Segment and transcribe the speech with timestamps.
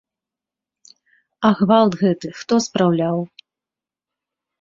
[1.49, 3.17] А гвалт гэты хто спраўляў?